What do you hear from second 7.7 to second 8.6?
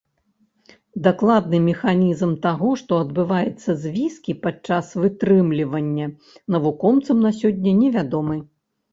невядомы.